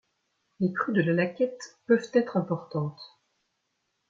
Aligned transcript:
Les 0.59 0.73
crues 0.73 0.93
de 0.93 1.03
la 1.03 1.13
Laquette 1.13 1.77
peuvent 1.85 2.09
être 2.15 2.35
importantes. 2.35 3.19